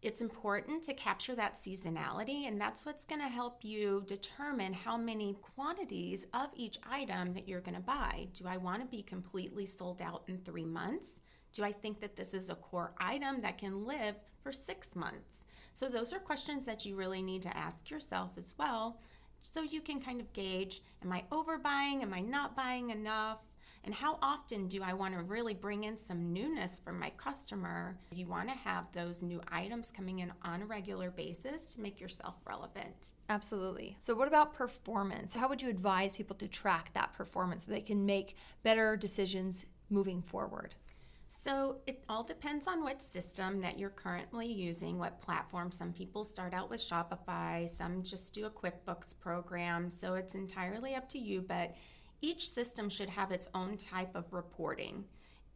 it's 0.00 0.20
important 0.20 0.84
to 0.84 0.94
capture 0.94 1.34
that 1.34 1.54
seasonality, 1.54 2.46
and 2.46 2.60
that's 2.60 2.86
what's 2.86 3.04
going 3.04 3.20
to 3.20 3.28
help 3.28 3.64
you 3.64 4.04
determine 4.06 4.72
how 4.72 4.96
many 4.96 5.36
quantities 5.56 6.24
of 6.32 6.50
each 6.54 6.78
item 6.88 7.34
that 7.34 7.48
you're 7.48 7.60
going 7.60 7.74
to 7.74 7.80
buy. 7.80 8.28
Do 8.32 8.44
I 8.46 8.58
want 8.58 8.80
to 8.80 8.86
be 8.86 9.02
completely 9.02 9.66
sold 9.66 10.00
out 10.00 10.22
in 10.28 10.38
three 10.38 10.64
months? 10.64 11.22
Do 11.52 11.64
I 11.64 11.72
think 11.72 12.00
that 12.00 12.14
this 12.14 12.32
is 12.32 12.48
a 12.48 12.54
core 12.54 12.92
item 12.98 13.40
that 13.40 13.58
can 13.58 13.86
live 13.86 14.14
for 14.40 14.52
six 14.52 14.94
months? 14.94 15.46
So, 15.72 15.88
those 15.88 16.12
are 16.12 16.20
questions 16.20 16.64
that 16.66 16.86
you 16.86 16.94
really 16.94 17.22
need 17.22 17.42
to 17.42 17.56
ask 17.56 17.90
yourself 17.90 18.30
as 18.36 18.54
well 18.56 19.00
so 19.42 19.62
you 19.62 19.80
can 19.80 20.00
kind 20.00 20.20
of 20.20 20.32
gauge 20.32 20.82
am 21.02 21.12
I 21.12 21.24
overbuying? 21.30 22.02
Am 22.02 22.14
I 22.14 22.20
not 22.20 22.56
buying 22.56 22.90
enough? 22.90 23.38
And 23.88 23.94
how 23.94 24.18
often 24.20 24.68
do 24.68 24.82
I 24.82 24.92
want 24.92 25.14
to 25.14 25.22
really 25.22 25.54
bring 25.54 25.84
in 25.84 25.96
some 25.96 26.30
newness 26.30 26.78
for 26.78 26.92
my 26.92 27.08
customer? 27.16 27.96
You 28.12 28.26
want 28.26 28.50
to 28.50 28.54
have 28.54 28.84
those 28.92 29.22
new 29.22 29.40
items 29.50 29.90
coming 29.90 30.18
in 30.18 30.30
on 30.42 30.60
a 30.60 30.66
regular 30.66 31.10
basis 31.10 31.72
to 31.72 31.80
make 31.80 31.98
yourself 31.98 32.34
relevant. 32.44 33.12
Absolutely. 33.30 33.96
So, 33.98 34.14
what 34.14 34.28
about 34.28 34.52
performance? 34.52 35.32
How 35.32 35.48
would 35.48 35.62
you 35.62 35.70
advise 35.70 36.14
people 36.14 36.36
to 36.36 36.48
track 36.48 36.90
that 36.92 37.14
performance 37.14 37.64
so 37.64 37.72
they 37.72 37.80
can 37.80 38.04
make 38.04 38.36
better 38.62 38.94
decisions 38.94 39.64
moving 39.88 40.20
forward? 40.20 40.74
So 41.28 41.76
it 41.86 42.04
all 42.08 42.24
depends 42.24 42.66
on 42.66 42.82
what 42.82 43.02
system 43.02 43.60
that 43.60 43.78
you're 43.78 43.90
currently 43.90 44.46
using, 44.46 44.98
what 44.98 45.20
platform. 45.20 45.70
Some 45.70 45.92
people 45.92 46.24
start 46.24 46.52
out 46.52 46.68
with 46.70 46.80
Shopify, 46.80 47.68
some 47.68 48.02
just 48.02 48.34
do 48.34 48.46
a 48.46 48.50
QuickBooks 48.50 49.18
program. 49.18 49.90
So 49.90 50.14
it's 50.14 50.34
entirely 50.34 50.94
up 50.94 51.08
to 51.10 51.18
you, 51.18 51.42
but 51.42 51.74
each 52.20 52.50
system 52.50 52.88
should 52.88 53.10
have 53.10 53.30
its 53.30 53.48
own 53.54 53.76
type 53.76 54.14
of 54.14 54.32
reporting. 54.32 55.04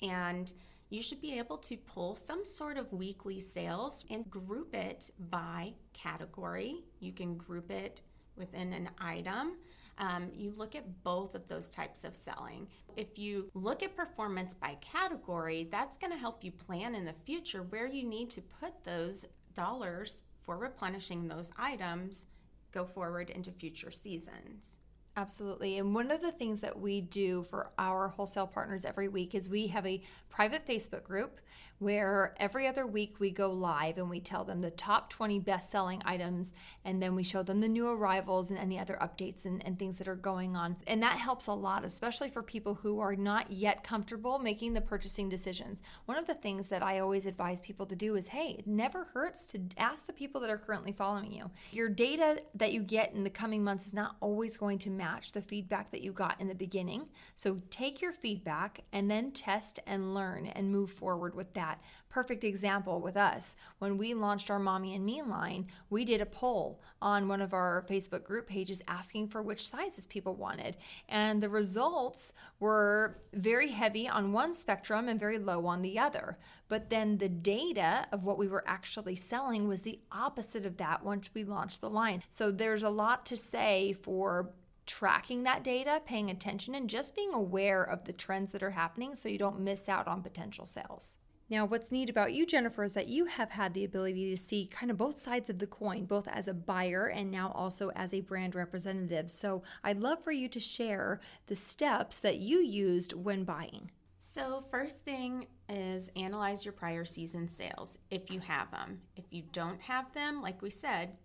And 0.00 0.52
you 0.90 1.02
should 1.02 1.20
be 1.20 1.38
able 1.38 1.56
to 1.58 1.76
pull 1.76 2.14
some 2.14 2.44
sort 2.44 2.76
of 2.76 2.92
weekly 2.92 3.40
sales 3.40 4.04
and 4.10 4.30
group 4.30 4.74
it 4.74 5.10
by 5.30 5.72
category. 5.94 6.84
You 7.00 7.12
can 7.12 7.36
group 7.36 7.70
it 7.70 8.02
within 8.36 8.72
an 8.72 8.90
item. 8.98 9.56
Um, 9.98 10.30
you 10.34 10.52
look 10.56 10.74
at 10.74 11.02
both 11.02 11.34
of 11.34 11.48
those 11.48 11.70
types 11.70 12.04
of 12.04 12.14
selling. 12.14 12.66
If 12.96 13.18
you 13.18 13.50
look 13.54 13.82
at 13.82 13.96
performance 13.96 14.54
by 14.54 14.76
category, 14.80 15.68
that's 15.70 15.96
going 15.96 16.12
to 16.12 16.18
help 16.18 16.42
you 16.42 16.50
plan 16.50 16.94
in 16.94 17.04
the 17.04 17.12
future 17.12 17.62
where 17.62 17.86
you 17.86 18.04
need 18.04 18.30
to 18.30 18.40
put 18.40 18.84
those 18.84 19.24
dollars 19.54 20.24
for 20.42 20.58
replenishing 20.58 21.28
those 21.28 21.52
items 21.56 22.26
go 22.72 22.84
forward 22.84 23.30
into 23.30 23.52
future 23.52 23.90
seasons. 23.90 24.76
Absolutely. 25.14 25.76
And 25.76 25.94
one 25.94 26.10
of 26.10 26.22
the 26.22 26.32
things 26.32 26.60
that 26.60 26.78
we 26.78 27.02
do 27.02 27.42
for 27.42 27.70
our 27.78 28.08
wholesale 28.08 28.46
partners 28.46 28.86
every 28.86 29.08
week 29.08 29.34
is 29.34 29.46
we 29.46 29.66
have 29.66 29.86
a 29.86 30.00
private 30.30 30.66
Facebook 30.66 31.02
group 31.02 31.38
where 31.82 32.32
every 32.38 32.68
other 32.68 32.86
week 32.86 33.16
we 33.18 33.30
go 33.30 33.50
live 33.50 33.98
and 33.98 34.08
we 34.08 34.20
tell 34.20 34.44
them 34.44 34.60
the 34.60 34.70
top 34.70 35.10
20 35.10 35.40
best 35.40 35.68
selling 35.68 36.00
items 36.04 36.54
and 36.84 37.02
then 37.02 37.14
we 37.14 37.24
show 37.24 37.42
them 37.42 37.60
the 37.60 37.68
new 37.68 37.88
arrivals 37.88 38.50
and 38.50 38.58
any 38.58 38.78
other 38.78 38.96
updates 39.02 39.44
and, 39.44 39.66
and 39.66 39.78
things 39.78 39.98
that 39.98 40.06
are 40.06 40.14
going 40.14 40.54
on. 40.54 40.76
And 40.86 41.02
that 41.02 41.18
helps 41.18 41.48
a 41.48 41.52
lot, 41.52 41.84
especially 41.84 42.30
for 42.30 42.42
people 42.42 42.74
who 42.74 43.00
are 43.00 43.16
not 43.16 43.50
yet 43.50 43.82
comfortable 43.82 44.38
making 44.38 44.74
the 44.74 44.80
purchasing 44.80 45.28
decisions. 45.28 45.82
One 46.06 46.16
of 46.16 46.26
the 46.26 46.34
things 46.34 46.68
that 46.68 46.84
I 46.84 47.00
always 47.00 47.26
advise 47.26 47.60
people 47.60 47.86
to 47.86 47.96
do 47.96 48.14
is 48.14 48.28
hey, 48.28 48.56
it 48.60 48.66
never 48.66 49.04
hurts 49.12 49.44
to 49.46 49.60
ask 49.76 50.06
the 50.06 50.12
people 50.12 50.40
that 50.40 50.50
are 50.50 50.58
currently 50.58 50.92
following 50.92 51.32
you. 51.32 51.50
Your 51.72 51.88
data 51.88 52.40
that 52.54 52.72
you 52.72 52.80
get 52.80 53.12
in 53.12 53.24
the 53.24 53.30
coming 53.30 53.64
months 53.64 53.88
is 53.88 53.92
not 53.92 54.16
always 54.20 54.56
going 54.56 54.78
to 54.78 54.90
match 55.02 55.32
the 55.32 55.40
feedback 55.42 55.90
that 55.90 56.02
you 56.02 56.12
got 56.12 56.40
in 56.40 56.46
the 56.46 56.54
beginning. 56.54 57.08
So 57.34 57.60
take 57.70 58.00
your 58.00 58.12
feedback 58.12 58.84
and 58.92 59.10
then 59.10 59.32
test 59.32 59.80
and 59.84 60.14
learn 60.14 60.46
and 60.46 60.70
move 60.70 60.90
forward 60.90 61.34
with 61.34 61.52
that. 61.54 61.82
Perfect 62.08 62.44
example 62.44 63.00
with 63.00 63.16
us. 63.16 63.56
When 63.78 63.98
we 63.98 64.14
launched 64.14 64.50
our 64.50 64.58
Mommy 64.58 64.94
and 64.94 65.04
Me 65.04 65.22
line, 65.22 65.66
we 65.90 66.04
did 66.04 66.20
a 66.20 66.26
poll 66.26 66.82
on 67.00 67.26
one 67.26 67.40
of 67.40 67.52
our 67.52 67.84
Facebook 67.88 68.22
group 68.22 68.46
pages 68.46 68.82
asking 68.86 69.28
for 69.28 69.42
which 69.42 69.68
sizes 69.68 70.06
people 70.06 70.36
wanted. 70.36 70.76
And 71.08 71.42
the 71.42 71.48
results 71.48 72.32
were 72.60 73.22
very 73.32 73.70
heavy 73.70 74.08
on 74.08 74.32
one 74.32 74.54
spectrum 74.54 75.08
and 75.08 75.18
very 75.18 75.38
low 75.38 75.66
on 75.66 75.82
the 75.82 75.98
other. 75.98 76.38
But 76.68 76.90
then 76.90 77.18
the 77.18 77.28
data 77.28 78.06
of 78.12 78.24
what 78.24 78.38
we 78.38 78.46
were 78.46 78.64
actually 78.66 79.16
selling 79.16 79.66
was 79.66 79.80
the 79.80 79.98
opposite 80.12 80.66
of 80.66 80.76
that 80.76 81.02
once 81.02 81.30
we 81.34 81.44
launched 81.44 81.80
the 81.80 81.90
line. 81.90 82.22
So 82.30 82.52
there's 82.52 82.82
a 82.82 82.90
lot 82.90 83.26
to 83.26 83.36
say 83.36 83.94
for 83.94 84.50
tracking 84.86 85.42
that 85.44 85.62
data, 85.62 86.00
paying 86.04 86.30
attention, 86.30 86.74
and 86.74 86.88
just 86.88 87.14
being 87.14 87.32
aware 87.32 87.82
of 87.82 88.04
the 88.04 88.12
trends 88.12 88.52
that 88.52 88.62
are 88.62 88.70
happening 88.70 89.14
so 89.14 89.28
you 89.28 89.38
don't 89.38 89.60
miss 89.60 89.88
out 89.88 90.08
on 90.08 90.22
potential 90.22 90.66
sales. 90.66 91.18
Now, 91.52 91.66
what's 91.66 91.92
neat 91.92 92.08
about 92.08 92.32
you, 92.32 92.46
Jennifer, 92.46 92.82
is 92.82 92.94
that 92.94 93.08
you 93.08 93.26
have 93.26 93.50
had 93.50 93.74
the 93.74 93.84
ability 93.84 94.30
to 94.30 94.42
see 94.42 94.70
kind 94.72 94.90
of 94.90 94.96
both 94.96 95.20
sides 95.20 95.50
of 95.50 95.58
the 95.58 95.66
coin, 95.66 96.06
both 96.06 96.26
as 96.28 96.48
a 96.48 96.54
buyer 96.54 97.08
and 97.08 97.30
now 97.30 97.52
also 97.54 97.90
as 97.90 98.14
a 98.14 98.22
brand 98.22 98.54
representative. 98.54 99.28
So 99.28 99.62
I'd 99.84 100.00
love 100.00 100.24
for 100.24 100.32
you 100.32 100.48
to 100.48 100.58
share 100.58 101.20
the 101.48 101.56
steps 101.56 102.20
that 102.20 102.38
you 102.38 102.60
used 102.60 103.12
when 103.12 103.44
buying. 103.44 103.90
So, 104.16 104.64
first 104.70 105.04
thing 105.04 105.46
is 105.68 106.10
analyze 106.16 106.64
your 106.64 106.72
prior 106.72 107.04
season 107.04 107.46
sales 107.48 107.98
if 108.10 108.30
you 108.30 108.40
have 108.40 108.70
them. 108.70 109.00
If 109.16 109.24
you 109.30 109.42
don't 109.52 109.80
have 109.82 110.10
them, 110.14 110.40
like 110.40 110.62
we 110.62 110.70
said, 110.70 111.16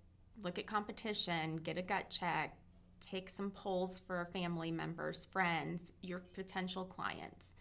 look 0.44 0.60
at 0.60 0.68
competition, 0.68 1.58
get 1.58 1.78
a 1.78 1.82
gut 1.82 2.10
check, 2.10 2.58
take 3.02 3.30
some 3.30 3.52
polls 3.52 4.00
for 4.00 4.30
family 4.34 4.72
members, 4.72 5.26
friends, 5.26 5.92
your 6.02 6.20
potential 6.34 6.86
clients. 6.86 7.56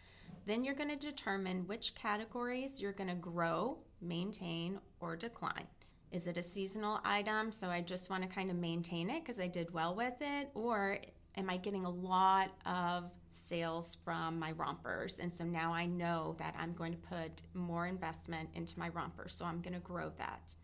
Then 0.47 0.65
you're 0.65 0.75
going 0.75 0.91
to 0.91 0.97
determine 0.97 1.67
which 1.67 1.95
categories 1.95 2.81
you're 2.81 2.93
going 2.93 3.11
to 3.11 3.17
grow, 3.17 3.79
maintain, 4.01 4.79
or 5.01 5.17
decline. 5.17 5.67
Is 6.13 6.27
it 6.29 6.39
a 6.39 6.43
seasonal 6.43 7.01
item? 7.05 7.51
So 7.51 7.69
I 7.69 7.81
just 7.81 8.11
want 8.11 8.23
to 8.23 8.29
kind 8.29 8.51
of 8.51 8.57
maintain 8.57 9.11
it 9.11 9.25
because 9.25 9.41
I 9.41 9.49
did 9.49 9.73
well 9.73 9.95
with 9.95 10.15
it? 10.21 10.51
Or 10.55 10.99
am 11.37 11.51
I 11.51 11.57
getting 11.57 11.85
a 11.85 11.91
lot 11.91 12.51
of 12.65 13.11
sales 13.29 13.99
from 14.05 14.39
my 14.39 14.53
rompers? 14.53 15.19
And 15.19 15.35
so 15.35 15.45
now 15.45 15.73
I 15.73 15.87
know 15.87 16.37
that 16.39 16.55
I'm 16.59 16.73
going 16.73 16.93
to 16.93 16.99
put 16.99 17.43
more 17.53 17.87
investment 17.87 18.49
into 18.55 18.79
my 18.79 18.89
rompers. 18.91 19.35
So 19.35 19.45
I'm 19.45 19.61
going 19.61 19.75
to 19.75 19.81
grow 19.81 20.13
that. 20.17 20.55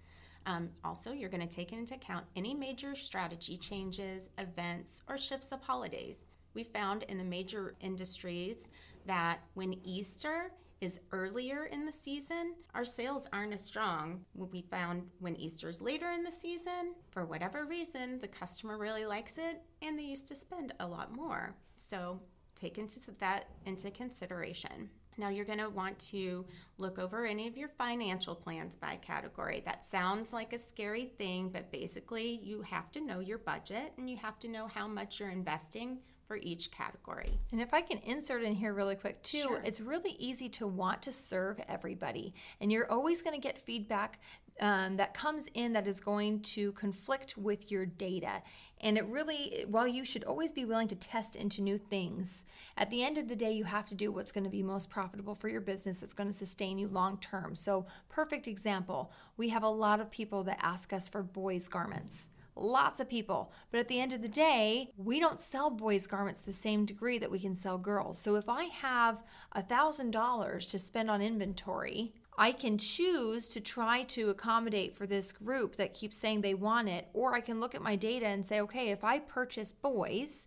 Um, 0.46 0.70
also, 0.84 1.12
you're 1.12 1.28
going 1.28 1.46
to 1.46 1.54
take 1.54 1.72
into 1.72 1.94
account 1.94 2.24
any 2.36 2.54
major 2.54 2.94
strategy 2.94 3.56
changes, 3.56 4.30
events, 4.38 5.02
or 5.08 5.18
shifts 5.18 5.52
of 5.52 5.62
holidays. 5.62 6.28
We 6.54 6.64
found 6.64 7.04
in 7.04 7.18
the 7.18 7.24
major 7.24 7.74
industries 7.80 8.70
that 9.06 9.40
when 9.54 9.74
Easter 9.84 10.52
is 10.80 10.98
earlier 11.12 11.66
in 11.66 11.86
the 11.86 11.92
season, 11.92 12.54
our 12.74 12.84
sales 12.84 13.28
aren't 13.32 13.52
as 13.52 13.64
strong. 13.64 14.20
We 14.34 14.62
found 14.62 15.04
when 15.20 15.36
Easter 15.36 15.68
is 15.68 15.80
later 15.80 16.10
in 16.10 16.24
the 16.24 16.32
season, 16.32 16.94
for 17.10 17.24
whatever 17.24 17.64
reason, 17.64 18.18
the 18.18 18.26
customer 18.26 18.76
really 18.76 19.06
likes 19.06 19.38
it 19.38 19.62
and 19.80 19.96
they 19.96 20.02
used 20.02 20.26
to 20.28 20.34
spend 20.34 20.74
a 20.80 20.86
lot 20.86 21.14
more. 21.14 21.54
So 21.76 22.20
take 22.56 22.78
into 22.78 22.98
that 23.20 23.46
into 23.64 23.92
consideration. 23.92 24.90
Now, 25.18 25.28
you're 25.28 25.44
going 25.44 25.58
to 25.58 25.68
want 25.68 25.98
to 26.10 26.44
look 26.78 26.98
over 26.98 27.26
any 27.26 27.46
of 27.46 27.56
your 27.56 27.68
financial 27.68 28.34
plans 28.34 28.76
by 28.76 28.96
category. 28.96 29.62
That 29.64 29.84
sounds 29.84 30.32
like 30.32 30.52
a 30.52 30.58
scary 30.58 31.06
thing, 31.06 31.50
but 31.50 31.70
basically, 31.70 32.40
you 32.42 32.62
have 32.62 32.90
to 32.92 33.00
know 33.00 33.20
your 33.20 33.38
budget 33.38 33.92
and 33.98 34.08
you 34.08 34.16
have 34.16 34.38
to 34.40 34.48
know 34.48 34.66
how 34.66 34.88
much 34.88 35.20
you're 35.20 35.30
investing 35.30 35.98
for 36.32 36.38
each 36.38 36.70
category. 36.70 37.38
And 37.50 37.60
if 37.60 37.74
I 37.74 37.82
can 37.82 37.98
insert 37.98 38.42
in 38.42 38.54
here 38.54 38.72
really 38.72 38.94
quick 38.94 39.22
too, 39.22 39.42
sure. 39.42 39.62
it's 39.66 39.82
really 39.82 40.12
easy 40.12 40.48
to 40.48 40.66
want 40.66 41.02
to 41.02 41.12
serve 41.12 41.60
everybody. 41.68 42.32
And 42.58 42.72
you're 42.72 42.90
always 42.90 43.20
going 43.20 43.38
to 43.38 43.40
get 43.40 43.58
feedback 43.58 44.18
um, 44.58 44.96
that 44.96 45.12
comes 45.12 45.44
in 45.52 45.74
that 45.74 45.86
is 45.86 46.00
going 46.00 46.40
to 46.40 46.72
conflict 46.72 47.36
with 47.36 47.70
your 47.70 47.84
data. 47.84 48.42
And 48.80 48.96
it 48.96 49.04
really, 49.08 49.66
while 49.68 49.86
you 49.86 50.06
should 50.06 50.24
always 50.24 50.54
be 50.54 50.64
willing 50.64 50.88
to 50.88 50.94
test 50.94 51.36
into 51.36 51.60
new 51.60 51.76
things, 51.76 52.46
at 52.78 52.88
the 52.88 53.02
end 53.02 53.18
of 53.18 53.28
the 53.28 53.36
day, 53.36 53.52
you 53.52 53.64
have 53.64 53.84
to 53.86 53.94
do 53.94 54.10
what's 54.10 54.32
going 54.32 54.44
to 54.44 54.50
be 54.50 54.62
most 54.62 54.88
profitable 54.88 55.34
for 55.34 55.50
your 55.50 55.60
business 55.60 56.00
that's 56.00 56.14
going 56.14 56.30
to 56.30 56.36
sustain 56.36 56.78
you 56.78 56.88
long 56.88 57.18
term. 57.18 57.54
So, 57.54 57.84
perfect 58.08 58.48
example 58.48 59.12
we 59.36 59.50
have 59.50 59.62
a 59.62 59.68
lot 59.68 60.00
of 60.00 60.10
people 60.10 60.44
that 60.44 60.58
ask 60.62 60.92
us 60.92 61.08
for 61.08 61.22
boys' 61.22 61.68
garments 61.68 62.28
lots 62.54 63.00
of 63.00 63.08
people. 63.08 63.52
But 63.70 63.80
at 63.80 63.88
the 63.88 64.00
end 64.00 64.12
of 64.12 64.22
the 64.22 64.28
day, 64.28 64.90
we 64.96 65.20
don't 65.20 65.40
sell 65.40 65.70
boys' 65.70 66.06
garments 66.06 66.40
the 66.40 66.52
same 66.52 66.84
degree 66.84 67.18
that 67.18 67.30
we 67.30 67.38
can 67.38 67.54
sell 67.54 67.78
girls. 67.78 68.18
So 68.18 68.36
if 68.36 68.48
I 68.48 68.64
have 68.64 69.22
a 69.52 69.62
$1,000 69.62 70.70
to 70.70 70.78
spend 70.78 71.10
on 71.10 71.22
inventory, 71.22 72.12
I 72.38 72.52
can 72.52 72.78
choose 72.78 73.48
to 73.48 73.60
try 73.60 74.04
to 74.04 74.30
accommodate 74.30 74.96
for 74.96 75.06
this 75.06 75.32
group 75.32 75.76
that 75.76 75.92
keeps 75.94 76.16
saying 76.16 76.40
they 76.40 76.54
want 76.54 76.88
it, 76.88 77.08
or 77.12 77.34
I 77.34 77.40
can 77.40 77.60
look 77.60 77.74
at 77.74 77.82
my 77.82 77.94
data 77.94 78.26
and 78.26 78.44
say, 78.44 78.60
okay, 78.62 78.88
if 78.88 79.04
I 79.04 79.18
purchase 79.18 79.72
boys, 79.72 80.46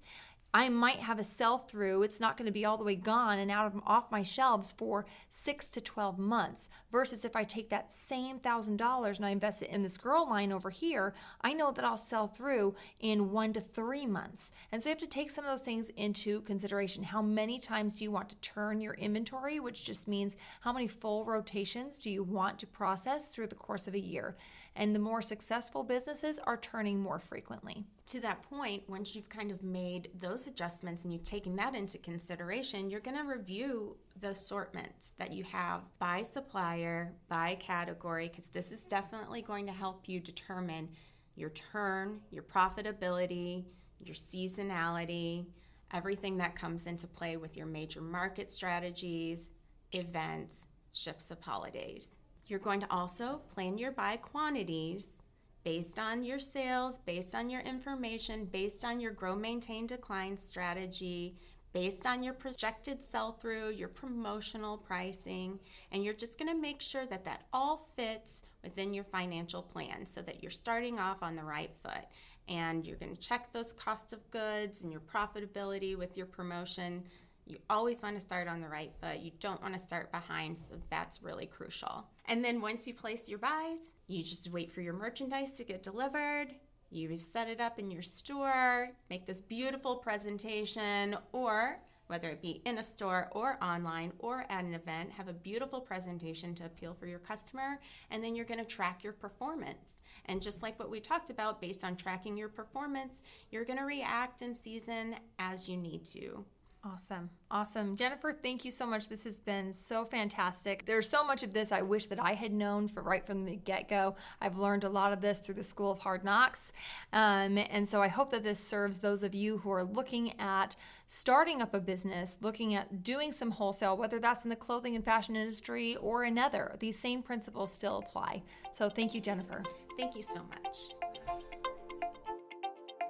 I 0.56 0.70
might 0.70 1.00
have 1.00 1.20
a 1.20 1.24
sell 1.26 1.58
through. 1.58 2.04
It's 2.04 2.22
not 2.22 2.38
going 2.38 2.46
to 2.46 2.52
be 2.52 2.64
all 2.64 2.78
the 2.78 2.86
way 2.86 2.96
gone 2.96 3.40
and 3.40 3.52
out 3.52 3.66
of 3.66 3.82
off 3.86 4.10
my 4.10 4.24
shelves 4.24 4.72
for 4.72 5.06
6 5.28 5.68
to 5.72 5.82
12 5.82 6.18
months 6.18 6.70
versus 6.94 7.26
if 7.26 7.36
I 7.36 7.44
take 7.44 7.70
that 7.72 7.92
same 7.92 8.40
$1000 8.40 9.18
and 9.18 9.26
I 9.26 9.32
invest 9.32 9.64
it 9.64 9.70
in 9.70 9.84
this 9.84 9.98
girl 9.98 10.30
line 10.30 10.54
over 10.54 10.70
here, 10.70 11.14
I 11.42 11.52
know 11.52 11.74
that 11.74 11.84
I'll 11.84 11.98
sell 11.98 12.28
through 12.28 12.74
in 13.02 13.32
1 13.32 13.52
to 13.52 13.60
3 13.60 14.06
months. 14.06 14.54
And 14.72 14.82
so 14.82 14.88
you 14.88 14.92
have 14.92 15.00
to 15.02 15.08
take 15.08 15.30
some 15.30 15.44
of 15.44 15.52
those 15.52 15.60
things 15.60 15.90
into 15.98 16.40
consideration. 16.44 17.04
How 17.04 17.22
many 17.22 17.60
times 17.60 18.00
do 18.00 18.06
you 18.06 18.12
want 18.12 18.30
to 18.30 18.38
turn 18.38 18.80
your 18.80 18.94
inventory, 18.94 19.60
which 19.60 19.84
just 19.84 20.08
means 20.08 20.38
how 20.62 20.72
many 20.72 20.88
full 20.88 21.26
rotations 21.26 22.00
do 22.00 22.10
you 22.10 22.24
want 22.24 22.60
to 22.60 22.68
process 22.68 23.28
through 23.28 23.48
the 23.48 23.56
course 23.56 23.88
of 23.88 23.94
a 23.94 24.00
year? 24.00 24.38
And 24.78 24.96
the 24.96 25.00
more 25.00 25.22
successful 25.22 25.84
businesses 25.84 26.40
are 26.40 26.56
turning 26.56 27.02
more 27.02 27.20
frequently. 27.20 27.84
To 28.08 28.20
that 28.20 28.44
point, 28.44 28.84
once 28.88 29.16
you've 29.16 29.30
kind 29.30 29.50
of 29.50 29.64
made 29.64 30.12
those 30.20 30.46
adjustments 30.46 31.04
and 31.04 31.14
you've 31.14 31.24
taken 31.24 31.56
that 31.56 31.74
into 31.74 31.98
consideration, 31.98 32.90
you're 32.90 33.00
going 33.00 33.18
to 33.18 33.24
review 33.24 33.98
the 34.22 34.30
assortments 34.30 35.14
that 35.18 35.34
you 35.34 35.44
have 35.46 35.82
by 35.98 36.22
supplier, 36.22 37.14
by 37.30 37.56
category, 37.56 38.28
because 38.28 38.48
this 38.48 38.72
is 38.72 38.84
definitely 38.84 39.42
going 39.42 39.66
to 39.66 39.72
help 39.72 40.08
you 40.08 40.20
determine 40.20 40.88
your 41.36 41.50
turn, 41.50 42.20
your 42.30 42.44
profitability, 42.44 43.66
your 44.00 44.16
seasonality, 44.16 45.48
everything 45.92 46.38
that 46.38 46.56
comes 46.56 46.86
into 46.86 47.08
play 47.08 47.38
with 47.38 47.58
your 47.58 47.66
major 47.66 48.02
market 48.02 48.52
strategies, 48.52 49.50
events, 49.94 50.68
shifts 50.94 51.32
of 51.32 51.42
holidays. 51.42 52.20
You're 52.46 52.60
going 52.60 52.82
to 52.82 52.92
also 52.92 53.42
plan 53.50 53.80
your 53.80 53.92
buy 53.92 54.18
quantities 54.18 55.18
based 55.66 56.00
on 56.00 56.24
your 56.24 56.40
sales, 56.40 57.00
based 57.00 57.36
on 57.36 57.50
your 57.50 57.62
information, 57.62 58.46
based 58.46 58.86
on 58.86 59.02
your 59.02 59.12
grow, 59.12 59.36
maintain, 59.36 59.86
decline 59.86 60.38
strategy, 60.38 61.36
based 61.74 62.06
on 62.06 62.24
your 62.24 62.34
projected 62.34 63.04
sell 63.04 63.34
through, 63.34 63.72
your 63.72 63.90
promotional 63.90 64.78
pricing, 64.78 65.60
and 65.92 66.06
you're 66.06 66.14
just 66.14 66.40
going 66.40 66.50
to 66.50 66.62
make 66.62 66.82
sure 66.82 67.06
that 67.08 67.26
that 67.26 67.44
all 67.52 67.90
fits 67.98 68.44
within 68.64 68.94
your 68.94 69.04
financial 69.04 69.62
plan 69.62 70.06
so 70.06 70.22
that 70.22 70.42
you're 70.42 70.50
starting 70.50 71.00
off 71.00 71.22
on 71.22 71.36
the 71.36 71.44
right 71.44 71.72
foot. 71.84 72.06
And 72.48 72.86
you're 72.86 72.98
going 72.98 73.16
to 73.16 73.22
check 73.22 73.52
those 73.52 73.74
cost 73.74 74.14
of 74.14 74.32
goods 74.32 74.84
and 74.84 74.92
your 74.92 75.02
profitability 75.02 75.98
with 75.98 76.16
your 76.16 76.28
promotion 76.28 77.04
you 77.46 77.58
always 77.70 78.02
want 78.02 78.16
to 78.16 78.22
start 78.22 78.48
on 78.48 78.60
the 78.60 78.68
right 78.68 78.92
foot. 79.00 79.20
You 79.20 79.32
don't 79.40 79.62
want 79.62 79.74
to 79.74 79.80
start 79.80 80.12
behind, 80.12 80.58
so 80.58 80.66
that's 80.90 81.22
really 81.22 81.46
crucial. 81.46 82.08
And 82.28 82.44
then 82.44 82.62
once 82.62 82.88
you 82.88 82.94
place 82.94 83.30
your 83.30 83.40
buys, 83.40 83.96
you 84.08 84.24
just 84.24 84.52
wait 84.52 84.72
for 84.72 84.82
your 84.82 84.94
merchandise 84.94 85.54
to 85.54 85.64
get 85.64 85.84
delivered. 85.84 86.48
You 86.90 87.18
set 87.20 87.50
it 87.50 87.60
up 87.60 87.78
in 87.80 87.92
your 87.92 88.02
store, 88.02 88.92
make 89.10 89.26
this 89.26 89.42
beautiful 89.42 89.98
presentation, 89.98 91.18
or 91.34 91.80
whether 92.08 92.30
it 92.30 92.42
be 92.42 92.62
in 92.66 92.78
a 92.78 92.84
store 92.84 93.30
or 93.32 93.58
online 93.64 94.14
or 94.20 94.46
at 94.50 94.64
an 94.64 94.74
event, 94.74 95.12
have 95.12 95.28
a 95.28 95.34
beautiful 95.34 95.82
presentation 95.82 96.54
to 96.56 96.66
appeal 96.66 96.94
for 96.94 97.08
your 97.08 97.20
customer, 97.20 97.80
and 98.12 98.24
then 98.24 98.36
you're 98.36 98.46
going 98.46 98.60
to 98.60 98.66
track 98.66 99.04
your 99.04 99.14
performance. 99.14 100.02
And 100.28 100.42
just 100.42 100.62
like 100.62 100.78
what 100.80 100.90
we 100.90 101.00
talked 101.00 101.30
about, 101.30 101.62
based 101.62 101.84
on 101.84 101.96
tracking 101.96 102.38
your 102.38 102.50
performance, 102.50 103.24
you're 103.52 103.66
going 103.66 103.80
to 103.80 103.86
react 103.86 104.42
in 104.42 104.56
season 104.56 105.16
as 105.40 105.68
you 105.68 105.78
need 105.78 106.06
to. 106.06 106.46
Awesome. 106.86 107.32
Awesome. 107.50 107.96
Jennifer, 107.96 108.32
thank 108.32 108.64
you 108.64 108.70
so 108.70 108.86
much. 108.86 109.10
This 109.10 109.24
has 109.24 109.40
been 109.40 109.74
so 109.74 110.06
fantastic. 110.06 110.86
There's 110.86 111.10
so 111.10 111.26
much 111.26 111.42
of 111.42 111.52
this 111.52 111.72
I 111.72 111.82
wish 111.82 112.06
that 112.08 112.20
I 112.22 112.34
had 112.34 112.54
known 112.54 112.88
for 112.88 113.02
right 113.02 113.26
from 113.26 113.44
the 113.44 113.56
get 113.56 113.90
go. 113.90 114.16
I've 114.40 114.60
learned 114.60 114.84
a 114.84 114.90
lot 114.90 115.12
of 115.12 115.20
this 115.20 115.40
through 115.40 115.56
the 115.56 115.64
School 115.64 115.90
of 115.90 115.98
Hard 115.98 116.24
Knocks. 116.24 116.72
Um, 117.12 117.58
and 117.58 117.90
so 117.90 118.04
I 118.04 118.08
hope 118.08 118.30
that 118.32 118.44
this 118.44 118.60
serves 118.60 119.00
those 119.00 119.24
of 119.24 119.34
you 119.34 119.58
who 119.58 119.72
are 119.72 119.84
looking 119.84 120.40
at 120.40 120.76
starting 121.08 121.60
up 121.60 121.74
a 121.74 121.80
business, 121.80 122.38
looking 122.42 122.76
at 122.76 123.02
doing 123.02 123.32
some 123.32 123.50
wholesale, 123.50 123.98
whether 123.98 124.20
that's 124.20 124.44
in 124.44 124.52
the 124.52 124.56
clothing 124.56 124.96
and 124.96 125.04
fashion 125.04 125.36
industry 125.36 125.96
or 125.96 126.24
another. 126.24 126.76
These 126.80 127.00
same 127.00 127.24
principles 127.24 127.74
still 127.74 127.98
apply. 127.98 128.44
So 128.72 128.90
thank 128.90 129.16
you, 129.16 129.22
Jennifer. 129.22 129.64
Thank 129.98 130.16
you 130.16 130.22
so 130.22 130.42
much. 130.44 131.05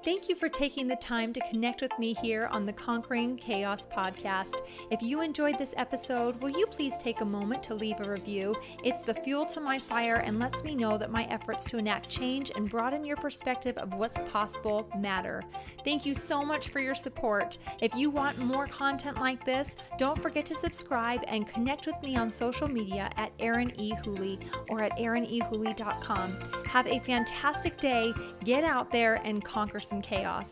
Thank 0.05 0.29
you 0.29 0.35
for 0.35 0.49
taking 0.49 0.87
the 0.87 0.97
time 0.97 1.33
to 1.33 1.41
connect 1.49 1.81
with 1.81 1.91
me 1.97 2.13
here 2.13 2.45
on 2.51 2.67
the 2.67 2.71
Conquering 2.71 3.37
Chaos 3.37 3.87
podcast. 3.87 4.53
If 4.91 5.01
you 5.01 5.21
enjoyed 5.21 5.57
this 5.57 5.73
episode, 5.77 6.39
will 6.43 6.51
you 6.51 6.67
please 6.67 6.95
take 6.97 7.21
a 7.21 7.25
moment 7.25 7.63
to 7.63 7.73
leave 7.73 7.99
a 7.99 8.07
review? 8.07 8.55
It's 8.83 9.01
the 9.01 9.15
fuel 9.15 9.47
to 9.47 9.59
my 9.59 9.79
fire 9.79 10.17
and 10.17 10.37
lets 10.37 10.63
me 10.63 10.75
know 10.75 10.99
that 10.99 11.09
my 11.09 11.23
efforts 11.31 11.65
to 11.71 11.79
enact 11.79 12.07
change 12.07 12.51
and 12.55 12.69
broaden 12.69 13.03
your 13.03 13.17
perspective 13.17 13.79
of 13.79 13.95
what's 13.95 14.19
possible 14.31 14.87
matter. 14.95 15.41
Thank 15.83 16.05
you 16.05 16.13
so 16.13 16.45
much 16.45 16.67
for 16.67 16.79
your 16.79 16.93
support. 16.93 17.57
If 17.81 17.95
you 17.95 18.11
want 18.11 18.37
more 18.37 18.67
content 18.67 19.19
like 19.19 19.43
this, 19.43 19.75
don't 19.97 20.21
forget 20.21 20.45
to 20.45 20.55
subscribe 20.55 21.21
and 21.27 21.47
connect 21.47 21.87
with 21.87 21.99
me 22.03 22.15
on 22.15 22.29
social 22.29 22.67
media 22.67 23.09
at 23.17 23.31
Erin 23.39 23.73
E. 23.79 23.95
Hooley 24.03 24.39
or 24.69 24.83
at 24.83 24.95
erinehooley.com. 24.99 26.37
Have 26.67 26.85
a 26.85 26.99
fantastic 26.99 27.79
day. 27.79 28.13
Get 28.43 28.63
out 28.63 28.91
there 28.91 29.15
and 29.23 29.43
conquer 29.43 29.79
some 29.79 29.94
and 29.95 30.03
chaos. 30.03 30.51